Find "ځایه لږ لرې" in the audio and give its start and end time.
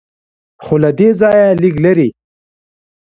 1.19-2.09